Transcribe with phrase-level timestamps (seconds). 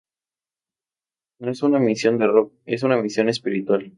[1.39, 3.89] No en una misión de rock, en una misión espiritual.